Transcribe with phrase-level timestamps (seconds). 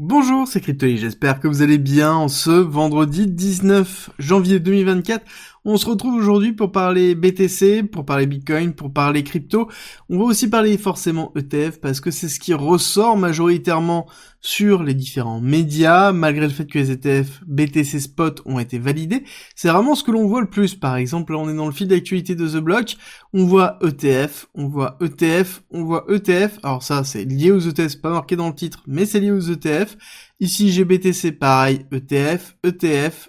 [0.00, 5.24] Bonjour, c'est Cryptoly, j'espère que vous allez bien en ce vendredi 19 janvier 2024.
[5.70, 9.68] On se retrouve aujourd'hui pour parler BTC, pour parler Bitcoin, pour parler crypto.
[10.08, 14.08] On va aussi parler forcément ETF parce que c'est ce qui ressort majoritairement
[14.40, 19.24] sur les différents médias, malgré le fait que les ETF BTC Spot ont été validés.
[19.54, 20.74] C'est vraiment ce que l'on voit le plus.
[20.74, 22.96] Par exemple, là on est dans le fil d'actualité de The Block,
[23.34, 26.60] on voit ETF, on voit ETF, on voit ETF.
[26.62, 29.52] Alors ça c'est lié aux ETF, pas marqué dans le titre, mais c'est lié aux
[29.52, 29.98] ETF.
[30.40, 33.28] Ici GBTC pareil, ETF, ETF,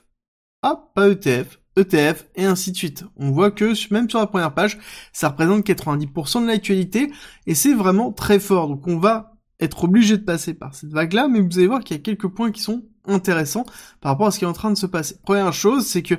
[0.62, 3.06] ah pas ETF, ETF et ainsi de suite.
[3.18, 4.78] On voit que même sur la première page,
[5.14, 7.12] ça représente 90% de l'actualité
[7.48, 8.68] et c'est vraiment très fort.
[8.68, 11.98] Donc on va être obligé de passer par cette vague-là, mais vous allez voir qu'il
[11.98, 13.66] y a quelques points qui sont intéressants
[14.02, 15.16] par rapport à ce qui est en train de se passer.
[15.24, 16.16] Première chose, c'est que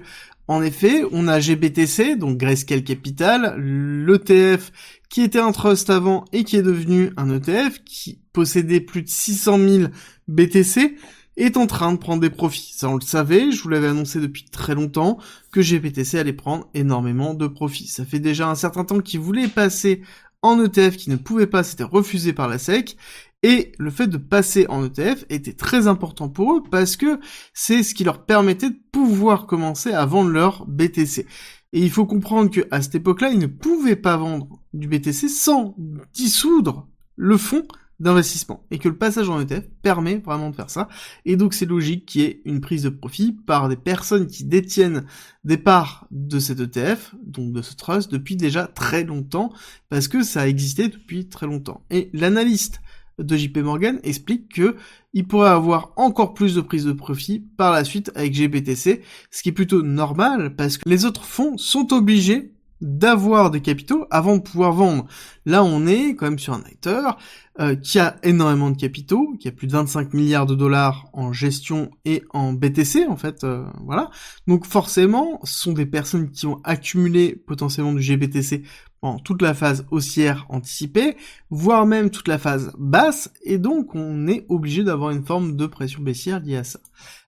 [0.49, 4.73] en effet, on a GBTC, donc Grayscale Capital, l'ETF
[5.09, 9.09] qui était un trust avant et qui est devenu un ETF, qui possédait plus de
[9.09, 9.85] 600 000
[10.27, 10.97] BTC,
[11.41, 12.75] est en train de prendre des profits.
[12.77, 15.19] Ça, on le savait, je vous l'avais annoncé depuis très longtemps,
[15.53, 17.87] que GPTC allait prendre énormément de profits.
[17.87, 20.03] Ça fait déjà un certain temps qu'ils voulaient passer
[20.43, 22.97] en ETF, qui ne pouvait pas, c'était refusé par la SEC,
[23.43, 27.21] et le fait de passer en ETF était très important pour eux parce que
[27.55, 31.27] c'est ce qui leur permettait de pouvoir commencer à vendre leur BTC.
[31.73, 35.29] Et il faut comprendre que à cette époque-là, ils ne pouvaient pas vendre du BTC
[35.29, 35.75] sans
[36.13, 37.67] dissoudre le fonds
[38.01, 40.89] d'investissement et que le passage en ETF permet vraiment de faire ça.
[41.25, 44.45] Et donc c'est logique qu'il y ait une prise de profit par des personnes qui
[44.45, 45.05] détiennent
[45.45, 49.53] des parts de cet ETF, donc de ce trust, depuis déjà très longtemps,
[49.89, 51.85] parce que ça a existé depuis très longtemps.
[51.91, 52.81] Et l'analyste
[53.19, 54.77] de JP Morgan explique que
[55.13, 59.43] il pourrait avoir encore plus de prise de profit par la suite avec GBTC, ce
[59.43, 64.37] qui est plutôt normal parce que les autres fonds sont obligés d'avoir des capitaux avant
[64.37, 65.07] de pouvoir vendre.
[65.47, 67.19] Là, on est quand même sur un acteur
[67.61, 71.33] euh, qui a énormément de capitaux, qui a plus de 25 milliards de dollars en
[71.33, 74.11] gestion et en BTC, en fait, euh, voilà.
[74.47, 78.63] Donc forcément, ce sont des personnes qui ont accumulé potentiellement du GBTC
[79.01, 81.17] pendant toute la phase haussière anticipée,
[81.51, 85.67] voire même toute la phase basse, et donc on est obligé d'avoir une forme de
[85.67, 86.81] pression baissière liée à ça.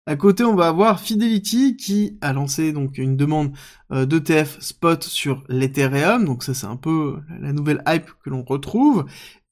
[0.06, 3.52] À côté, on va avoir Fidelity qui a lancé donc une demande
[3.92, 6.24] euh, d'ETF spot sur l'Ethereum.
[6.24, 9.04] Donc ça, c'est un peu la nouvelle hype que l'on retrouve.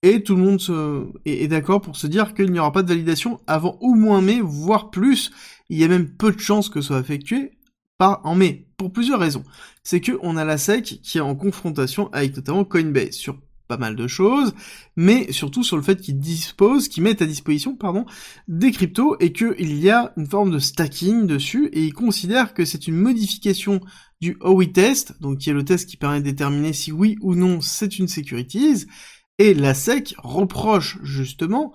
[0.03, 0.61] Et tout le monde
[1.25, 4.41] est, d'accord pour se dire qu'il n'y aura pas de validation avant au moins mai,
[4.43, 5.31] voire plus.
[5.69, 7.53] Il y a même peu de chances que ce soit effectué
[7.99, 9.45] par en mai, pour plusieurs raisons.
[9.85, 13.37] C'est que on a la SEC qui est en confrontation avec notamment Coinbase sur
[13.71, 14.53] pas mal de choses,
[14.97, 18.05] mais surtout sur le fait qu'ils disposent, qu'ils mettent à disposition, pardon,
[18.49, 22.65] des cryptos et qu'il y a une forme de stacking dessus et ils considèrent que
[22.65, 23.81] c'est une modification
[24.21, 27.37] du OI test, donc qui est le test qui permet de déterminer si oui ou
[27.37, 28.87] non c'est une securities,
[29.39, 31.73] et la SEC reproche justement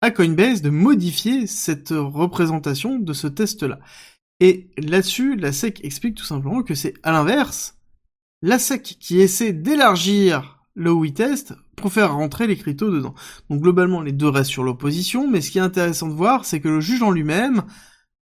[0.00, 3.78] à Coinbase de modifier cette représentation de ce test-là.
[4.40, 7.78] Et là-dessus, la SEC explique tout simplement que c'est à l'inverse,
[8.40, 13.14] la SEC qui essaie d'élargir le oui test pour faire rentrer les cryptos dedans.
[13.50, 16.60] Donc globalement, les deux restent sur l'opposition, mais ce qui est intéressant de voir, c'est
[16.60, 17.64] que le juge en lui-même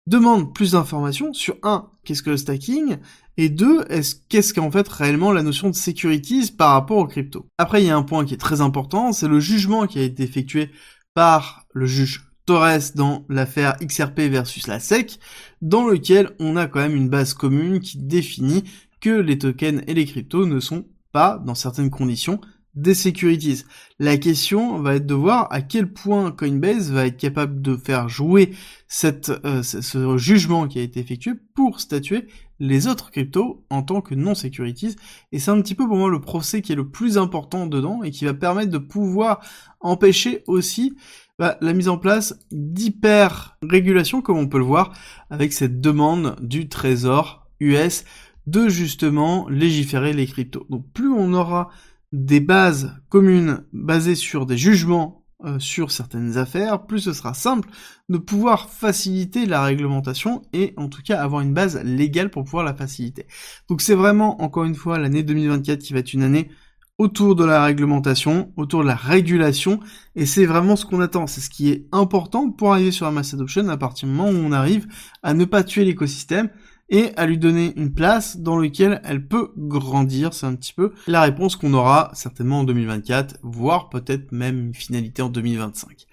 [0.08, 2.98] demande plus d'informations sur un, qu'est-ce que le stacking,
[3.38, 7.48] et deux, est-ce qu'est-ce qu'en fait réellement la notion de securities par rapport aux cryptos.
[7.58, 10.04] Après, il y a un point qui est très important, c'est le jugement qui a
[10.04, 10.70] été effectué
[11.14, 15.18] par le juge Torres dans l'affaire XRP versus la SEC,
[15.62, 18.64] dans lequel on a quand même une base commune qui définit
[19.00, 22.42] que les tokens et les cryptos ne sont pas, dans certaines conditions,
[22.76, 23.64] des securities.
[24.00, 28.10] La question va être de voir à quel point Coinbase va être capable de faire
[28.10, 28.56] jouer
[28.88, 32.28] cette, euh, ce jugement qui a été effectué pour statuer
[32.60, 34.96] les autres cryptos en tant que non securities.
[35.32, 38.02] Et c'est un petit peu pour moi le procès qui est le plus important dedans
[38.04, 39.42] et qui va permettre de pouvoir
[39.80, 40.96] empêcher aussi
[41.38, 44.94] bah, la mise en place d'hyper régulation comme on peut le voir
[45.30, 48.04] avec cette demande du trésor US
[48.48, 50.66] de justement légiférer les cryptos.
[50.70, 51.70] Donc plus on aura
[52.12, 57.68] des bases communes basées sur des jugements euh, sur certaines affaires, plus ce sera simple
[58.08, 62.64] de pouvoir faciliter la réglementation et en tout cas avoir une base légale pour pouvoir
[62.64, 63.28] la faciliter.
[63.68, 66.50] Donc c'est vraiment encore une fois l'année 2024 qui va être une année
[66.98, 69.80] autour de la réglementation, autour de la régulation,
[70.16, 73.12] et c'est vraiment ce qu'on attend, c'est ce qui est important pour arriver sur la
[73.12, 74.88] mass adoption à partir du moment où on arrive
[75.24, 76.50] à ne pas tuer l'écosystème,
[76.94, 80.34] et à lui donner une place dans laquelle elle peut grandir.
[80.34, 84.74] C'est un petit peu la réponse qu'on aura certainement en 2024, voire peut-être même une
[84.76, 86.06] finalité en 2025.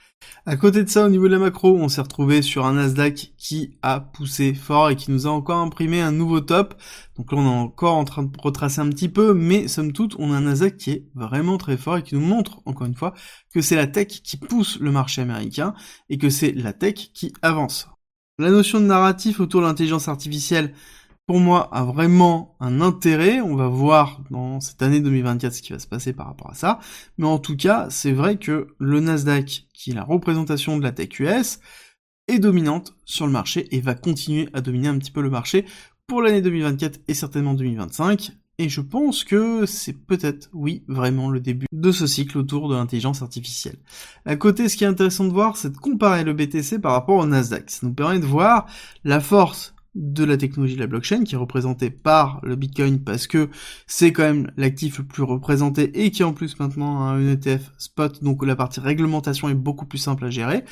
[0.46, 3.34] À côté de ça, au niveau de la macro, on s'est retrouvé sur un Nasdaq
[3.36, 6.74] qui a poussé fort et qui nous a encore imprimé un nouveau top.
[7.16, 10.16] Donc là, on est encore en train de retracer un petit peu, mais somme toute,
[10.18, 12.94] on a un Nasdaq qui est vraiment très fort et qui nous montre, encore une
[12.94, 13.12] fois,
[13.52, 15.74] que c'est la tech qui pousse le marché américain
[16.08, 17.86] et que c'est la tech qui avance.
[18.40, 20.72] La notion de narratif autour de l'intelligence artificielle,
[21.26, 23.42] pour moi, a vraiment un intérêt.
[23.42, 26.54] On va voir dans cette année 2024 ce qui va se passer par rapport à
[26.54, 26.80] ça.
[27.18, 30.90] Mais en tout cas, c'est vrai que le Nasdaq, qui est la représentation de la
[30.90, 31.60] tech US,
[32.28, 35.66] est dominante sur le marché et va continuer à dominer un petit peu le marché
[36.06, 38.32] pour l'année 2024 et certainement 2025.
[38.60, 42.74] Et je pense que c'est peut-être, oui, vraiment le début de ce cycle autour de
[42.74, 43.78] l'intelligence artificielle.
[44.26, 47.16] À côté, ce qui est intéressant de voir, c'est de comparer le BTC par rapport
[47.16, 47.70] au Nasdaq.
[47.70, 48.66] Ça nous permet de voir
[49.02, 53.26] la force de la technologie de la blockchain qui est représentée par le Bitcoin parce
[53.26, 53.48] que
[53.86, 57.72] c'est quand même l'actif le plus représenté et qui en plus maintenant a un ETF
[57.78, 60.64] spot donc la partie réglementation est beaucoup plus simple à gérer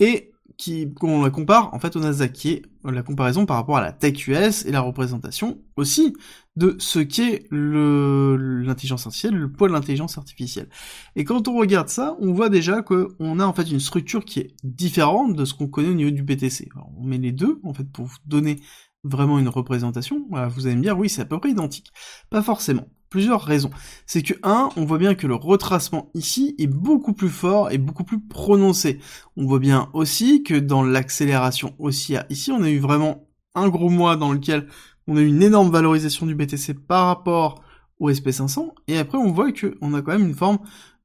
[0.00, 3.76] et qui, on la compare en fait au Nasdaq, qui est la comparaison par rapport
[3.76, 6.14] à la tech US et la représentation aussi
[6.56, 10.68] de ce qu'est l'intelligence artificielle, le poids de l'intelligence artificielle.
[11.16, 14.40] Et quand on regarde ça, on voit déjà qu'on a en fait une structure qui
[14.40, 16.68] est différente de ce qu'on connaît au niveau du BTC.
[16.98, 18.60] on met les deux en fait pour vous donner
[19.02, 20.26] vraiment une représentation.
[20.30, 21.92] vous allez me dire oui c'est à peu près identique.
[22.30, 22.86] Pas forcément
[23.18, 23.70] raisons.
[24.06, 27.78] C'est que, un, on voit bien que le retracement ici est beaucoup plus fort et
[27.78, 29.00] beaucoup plus prononcé.
[29.36, 33.90] On voit bien aussi que dans l'accélération haussière, ici, on a eu vraiment un gros
[33.90, 34.66] mois dans lequel
[35.06, 37.62] on a eu une énorme valorisation du BTC par rapport
[38.00, 40.58] au SP500, et après on voit que on a quand même une forme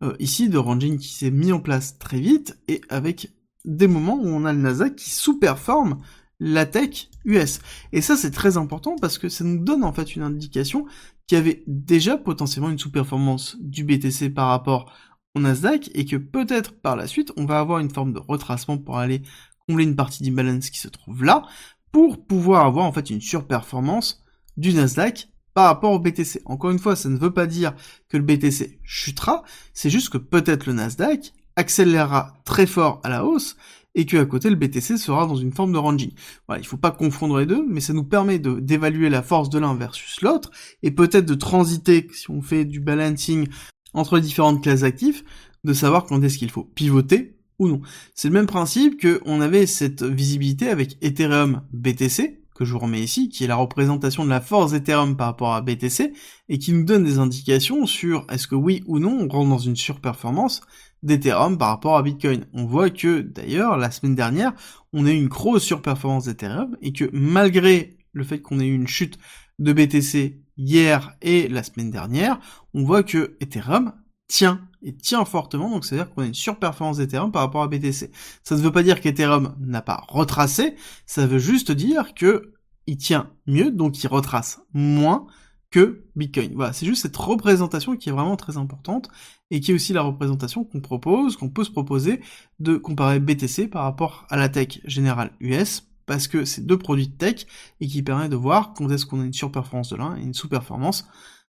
[0.03, 3.31] euh, ici de ranging qui s'est mis en place très vite, et avec
[3.65, 5.99] des moments où on a le Nasdaq qui sous-performe
[6.39, 7.59] la tech US.
[7.91, 10.85] Et ça c'est très important parce que ça nous donne en fait une indication
[11.27, 14.91] qui avait déjà potentiellement une sous-performance du BTC par rapport
[15.35, 18.77] au Nasdaq et que peut-être par la suite on va avoir une forme de retracement
[18.77, 19.21] pour aller
[19.67, 21.43] combler une partie d'imbalance qui se trouve là
[21.91, 24.23] pour pouvoir avoir en fait une surperformance
[24.57, 26.41] du Nasdaq par rapport au BTC.
[26.45, 27.73] Encore une fois, ça ne veut pas dire
[28.07, 29.43] que le BTC chutera,
[29.73, 33.57] c'est juste que peut-être le Nasdaq accélérera très fort à la hausse
[33.95, 36.11] et que à côté le BTC sera dans une forme de ranging.
[36.47, 39.49] Voilà, il faut pas confondre les deux, mais ça nous permet de d'évaluer la force
[39.49, 40.51] de l'un versus l'autre
[40.83, 43.47] et peut-être de transiter si on fait du balancing
[43.93, 45.23] entre les différentes classes actifs,
[45.63, 47.81] de savoir quand est-ce qu'il faut pivoter ou non.
[48.15, 52.79] C'est le même principe que on avait cette visibilité avec Ethereum BTC que je vous
[52.79, 56.11] remets ici, qui est la représentation de la force d'Ethereum par rapport à BTC,
[56.49, 59.57] et qui nous donne des indications sur est-ce que oui ou non on rentre dans
[59.57, 60.59] une surperformance
[61.03, 62.45] d'Ethereum par rapport à Bitcoin.
[62.53, 64.53] On voit que d'ailleurs la semaine dernière,
[64.93, 68.75] on a eu une grosse surperformance d'Ethereum et que malgré le fait qu'on ait eu
[68.75, 69.17] une chute
[69.59, 72.39] de BTC hier et la semaine dernière,
[72.73, 73.93] on voit que Ethereum
[74.27, 78.11] tient et tient fortement, donc c'est-à-dire qu'on a une surperformance d'Ethereum par rapport à BTC.
[78.43, 80.75] Ça ne veut pas dire qu'Ethereum n'a pas retracé,
[81.05, 82.53] ça veut juste dire que
[82.87, 85.27] il tient mieux, donc il retrace moins
[85.71, 86.53] que Bitcoin.
[86.55, 89.09] Voilà, c'est juste cette représentation qui est vraiment très importante
[89.51, 92.21] et qui est aussi la représentation qu'on propose, qu'on peut se proposer
[92.59, 97.07] de comparer BTC par rapport à la tech générale US parce que c'est deux produits
[97.07, 97.45] de tech
[97.81, 100.33] et qui permet de voir quand est-ce qu'on a une surperformance de l'un et une
[100.33, 101.07] sous-performance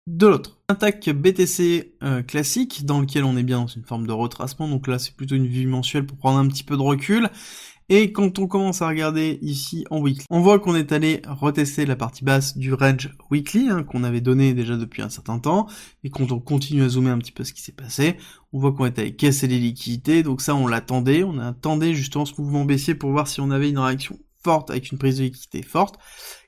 [0.08, 0.60] de l'autre.
[0.70, 4.68] Un TAC BTC euh, classique dans lequel on est bien dans une forme de retracement,
[4.68, 7.30] donc là c'est plutôt une vue mensuelle pour prendre un petit peu de recul
[7.90, 11.86] et quand on commence à regarder ici en weekly, on voit qu'on est allé retester
[11.86, 15.68] la partie basse du range weekly, hein, qu'on avait donné déjà depuis un certain temps,
[16.04, 18.18] et quand on continue à zoomer un petit peu ce qui s'est passé,
[18.54, 22.26] on voit qu'on est allé casser les liquidités, donc ça on l'attendait, on attendait justement
[22.26, 25.24] ce mouvement baissier pour voir si on avait une réaction forte avec une prise de
[25.24, 26.00] liquidité forte.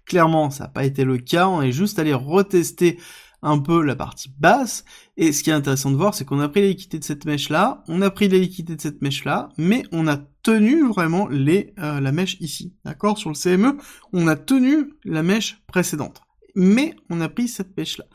[0.06, 2.98] Clairement, ça n'a pas été le cas, on est juste allé retester
[3.42, 4.84] un peu la partie basse.
[5.16, 7.26] Et ce qui est intéressant de voir, c'est qu'on a pris les liquidités de cette
[7.26, 10.18] mèche-là, on a pris les liquidités de cette mèche-là, mais on a
[10.48, 12.74] tenu vraiment euh, la mèche ici.
[12.86, 13.18] D'accord?
[13.18, 13.78] Sur le CME,
[14.14, 16.22] on a tenu la mèche précédente.
[16.56, 18.06] Mais on a pris cette mèche-là.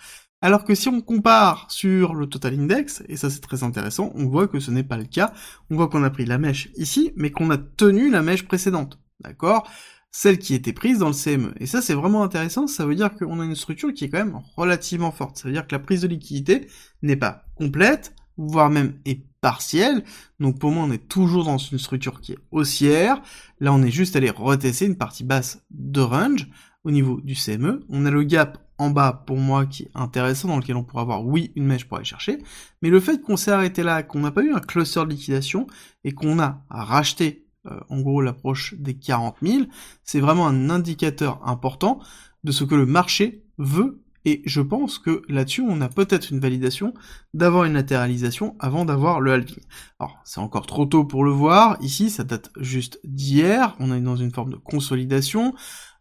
[0.41, 4.25] Alors que si on compare sur le total index, et ça c'est très intéressant, on
[4.29, 5.35] voit que ce n'est pas le cas.
[5.69, 8.99] On voit qu'on a pris la mèche ici, mais qu'on a tenu la mèche précédente.
[9.21, 9.71] D'accord?
[10.11, 11.53] Celle qui était prise dans le CME.
[11.61, 14.25] Et ça, c'est vraiment intéressant, ça veut dire qu'on a une structure qui est quand
[14.25, 15.37] même relativement forte.
[15.37, 16.67] Ça veut dire que la prise de liquidité
[17.03, 20.05] n'est pas complète, voire même est partielle.
[20.41, 23.21] Donc pour moi, on est toujours dans une structure qui est haussière.
[23.61, 26.49] Là, on est juste allé retester une partie basse de range
[26.85, 27.85] au niveau du CME.
[27.91, 31.03] On a le gap en bas pour moi qui est intéressant dans lequel on pourrait
[31.03, 32.39] avoir oui une mèche pour aller chercher.
[32.81, 35.67] Mais le fait qu'on s'est arrêté là, qu'on n'a pas eu un cluster de liquidation
[36.05, 39.65] et qu'on a racheté euh, en gros l'approche des 40 000,
[40.03, 42.01] c'est vraiment un indicateur important
[42.43, 46.41] de ce que le marché veut Et je pense que là-dessus, on a peut-être une
[46.41, 46.95] validation
[47.35, 49.61] d'avoir une latéralisation avant d'avoir le halving.
[49.99, 51.77] Alors, c'est encore trop tôt pour le voir.
[51.81, 53.75] Ici, ça date juste d'hier.
[53.81, 55.55] On est dans une forme de consolidation.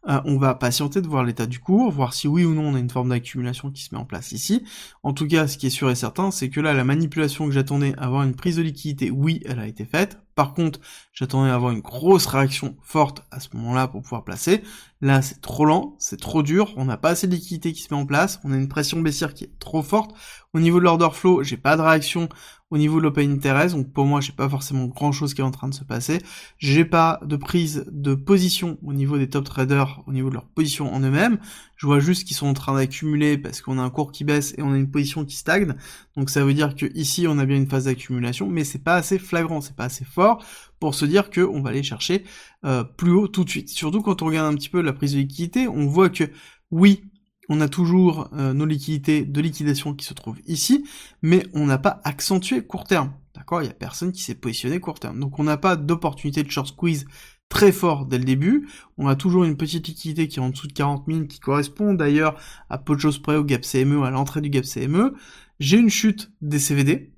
[0.07, 2.75] Euh, on va patienter de voir l'état du cours, voir si oui ou non on
[2.75, 4.63] a une forme d'accumulation qui se met en place ici.
[5.03, 7.51] En tout cas, ce qui est sûr et certain, c'est que là, la manipulation que
[7.51, 10.17] j'attendais, avoir une prise de liquidité, oui, elle a été faite.
[10.33, 10.79] Par contre,
[11.13, 14.63] j'attendais avoir une grosse réaction forte à ce moment-là pour pouvoir placer.
[15.01, 17.91] Là, c'est trop lent, c'est trop dur, on n'a pas assez de liquidité qui se
[17.91, 20.15] met en place, on a une pression baissière qui est trop forte.
[20.53, 22.29] Au niveau de l'order flow, j'ai pas de réaction
[22.69, 25.43] au niveau de l'open interest, donc pour moi, j'ai pas forcément grand chose qui est
[25.43, 26.19] en train de se passer.
[26.57, 30.45] J'ai pas de prise de position au niveau des top traders, au niveau de leur
[30.45, 31.39] position en eux-mêmes.
[31.75, 34.53] Je vois juste qu'ils sont en train d'accumuler parce qu'on a un cours qui baisse
[34.57, 35.73] et on a une position qui stagne.
[36.15, 38.95] Donc ça veut dire que ici, on a bien une phase d'accumulation, mais c'est pas
[38.95, 40.43] assez flagrant, c'est pas assez fort
[40.81, 42.25] pour se dire que on va aller chercher
[42.65, 43.69] euh, plus haut tout de suite.
[43.69, 46.25] Surtout quand on regarde un petit peu la prise de liquidité, on voit que
[46.71, 47.03] oui,
[47.49, 50.83] on a toujours euh, nos liquidités de liquidation qui se trouvent ici,
[51.21, 53.13] mais on n'a pas accentué court terme.
[53.35, 53.61] D'accord?
[53.61, 55.19] Il y a personne qui s'est positionné court terme.
[55.19, 57.05] Donc on n'a pas d'opportunité de short squeeze
[57.47, 58.67] très fort dès le début.
[58.97, 61.93] On a toujours une petite liquidité qui est en dessous de 40 000, qui correspond
[61.93, 65.13] d'ailleurs à peu de choses près au gap CME, à l'entrée du gap CME.
[65.59, 67.13] J'ai une chute des CVD.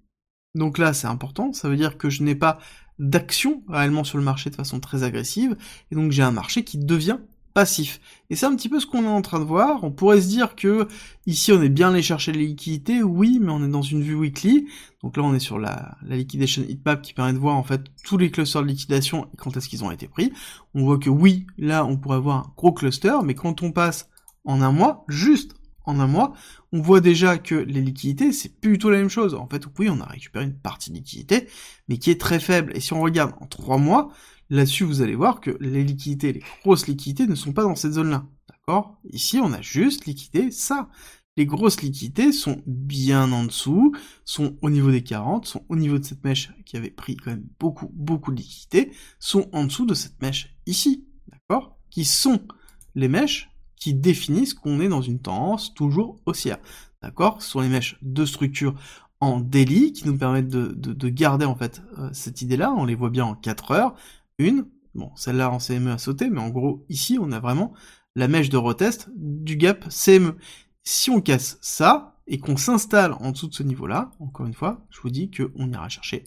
[0.56, 1.54] Donc là, c'est important.
[1.54, 2.60] Ça veut dire que je n'ai pas
[3.00, 5.56] d'action réellement sur le marché de façon très agressive.
[5.92, 7.18] Et donc j'ai un marché qui devient
[7.54, 8.00] passif.
[8.30, 9.84] Et c'est un petit peu ce qu'on est en train de voir.
[9.84, 10.88] On pourrait se dire que
[11.26, 14.16] ici on est bien allé chercher les liquidités, oui, mais on est dans une vue
[14.16, 14.68] weekly.
[15.04, 17.82] Donc là on est sur la, la liquidation heatmap qui permet de voir en fait
[18.04, 20.32] tous les clusters de liquidation et quand est-ce qu'ils ont été pris.
[20.74, 24.10] On voit que oui, là on pourrait avoir un gros cluster, mais quand on passe
[24.46, 25.54] en un mois, juste
[25.86, 26.34] en un mois,
[26.72, 29.34] on voit déjà que les liquidités, c'est tout la même chose.
[29.34, 31.48] En fait, oui, on a récupéré une partie de liquidité,
[31.88, 32.76] mais qui est très faible.
[32.76, 34.12] Et si on regarde en trois mois,
[34.50, 37.94] Là-dessus, vous allez voir que les liquidités, les grosses liquidités ne sont pas dans cette
[37.94, 38.28] zone-là.
[38.48, 39.00] D'accord?
[39.10, 40.90] Ici, on a juste liquidé ça.
[41.38, 45.98] Les grosses liquidités sont bien en dessous, sont au niveau des 40, sont au niveau
[45.98, 49.88] de cette mèche qui avait pris quand même beaucoup, beaucoup de liquidités, sont en dessous
[49.88, 51.08] de cette mèche ici.
[51.28, 51.80] D'accord?
[51.90, 52.46] Qui sont
[52.94, 53.50] les mèches
[53.84, 56.58] qui définissent qu'on est dans une tendance toujours haussière.
[57.02, 57.42] D'accord?
[57.42, 58.76] Ce sont les mèches de structure
[59.20, 62.74] en daily qui nous permettent de, garder en fait euh, cette idée-là.
[62.78, 63.96] On les voit bien en 4 heures
[64.38, 64.68] une.
[64.96, 67.74] Bon, celle-là en CME a sauté, mais en gros, ici, on a vraiment
[68.16, 70.38] la mèche de retest du gap CME.
[70.84, 74.86] Si on casse ça, et qu'on s'installe en dessous de ce niveau-là, encore une fois,
[74.92, 76.24] je vous dis qu'on ira chercher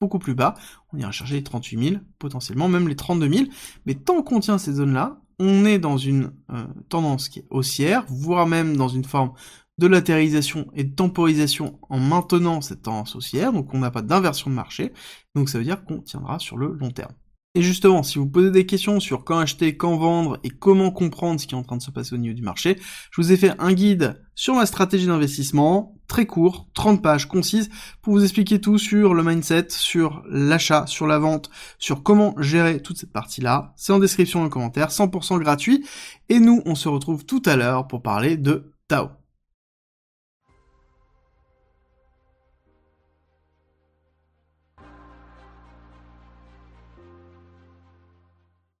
[0.00, 0.54] beaucoup plus bas,
[0.92, 3.46] on ira chercher les 38 000, potentiellement même les 32 000,
[3.84, 8.04] mais tant qu'on tient ces zones-là, on est dans une euh, tendance qui est haussière,
[8.08, 9.32] voire même dans une forme
[9.78, 14.50] de latéralisation et de temporisation en maintenant cette tendance haussière, donc on n'a pas d'inversion
[14.50, 14.92] de marché,
[15.34, 17.14] donc ça veut dire qu'on tiendra sur le long terme.
[17.56, 21.40] Et justement, si vous posez des questions sur quand acheter, quand vendre et comment comprendre
[21.40, 22.78] ce qui est en train de se passer au niveau du marché,
[23.10, 27.68] je vous ai fait un guide sur ma stratégie d'investissement, très court, 30 pages concises,
[28.02, 32.82] pour vous expliquer tout sur le mindset, sur l'achat, sur la vente, sur comment gérer
[32.82, 33.72] toute cette partie-là.
[33.74, 35.84] C'est en description dans le commentaire, 100% gratuit.
[36.28, 39.19] Et nous, on se retrouve tout à l'heure pour parler de Tao.